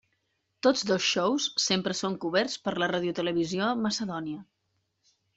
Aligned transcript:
Tots 0.67 0.83
dos 0.91 1.01
xous 1.07 1.43
sempre 1.65 1.93
són 1.99 2.15
coberts 2.23 2.55
per 2.67 2.73
la 2.83 2.87
Radiotelevisió 2.93 3.67
Macedònia. 3.83 4.41